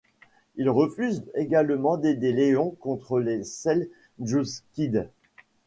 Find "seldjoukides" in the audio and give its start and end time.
3.43-5.07